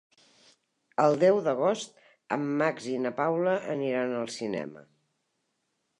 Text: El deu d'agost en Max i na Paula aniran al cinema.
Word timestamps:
El 1.03 1.17
deu 1.23 1.41
d'agost 1.47 1.93
en 2.37 2.47
Max 2.63 2.89
i 2.95 2.97
na 3.05 3.11
Paula 3.21 3.53
aniran 3.77 4.19
al 4.23 4.35
cinema. 4.39 4.87